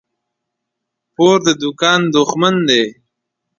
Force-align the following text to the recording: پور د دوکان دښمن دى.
پور 1.15 1.35
د 1.45 1.47
دوکان 1.61 2.01
دښمن 2.15 2.55
دى. 2.67 2.83